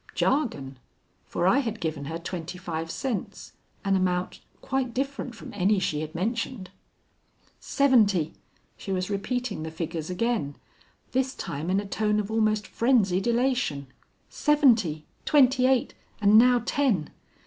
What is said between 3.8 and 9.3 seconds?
an amount quite different from any she had mentioned. "Seventy!" She was